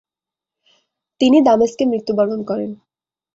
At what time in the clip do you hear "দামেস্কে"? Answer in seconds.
1.41-1.83